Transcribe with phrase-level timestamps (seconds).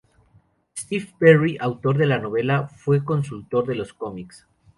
[0.75, 4.47] Steve Perry, autor de la novela, fue consultor de los cómics.